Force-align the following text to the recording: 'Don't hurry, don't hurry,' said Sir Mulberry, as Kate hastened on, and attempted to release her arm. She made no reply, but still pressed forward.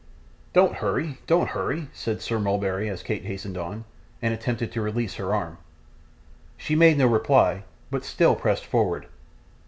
'Don't 0.53 0.77
hurry, 0.77 1.19
don't 1.27 1.49
hurry,' 1.49 1.87
said 1.93 2.23
Sir 2.23 2.39
Mulberry, 2.39 2.89
as 2.89 3.03
Kate 3.03 3.23
hastened 3.25 3.55
on, 3.55 3.85
and 4.19 4.33
attempted 4.33 4.71
to 4.71 4.81
release 4.81 5.13
her 5.17 5.31
arm. 5.35 5.59
She 6.57 6.75
made 6.75 6.97
no 6.97 7.05
reply, 7.05 7.65
but 7.91 8.03
still 8.03 8.33
pressed 8.35 8.65
forward. 8.65 9.05